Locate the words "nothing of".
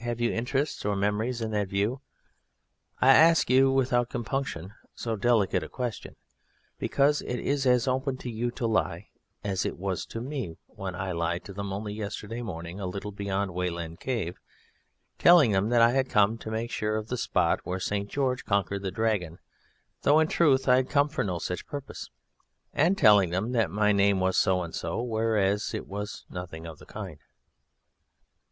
26.28-26.80